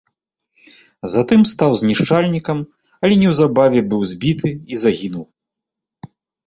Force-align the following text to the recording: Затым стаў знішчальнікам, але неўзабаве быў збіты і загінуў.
Затым 1.15 1.41
стаў 1.51 1.71
знішчальнікам, 1.83 2.65
але 3.05 3.13
неўзабаве 3.25 3.79
быў 3.93 4.01
збіты 4.15 4.49
і 4.75 4.85
загінуў. 4.87 5.25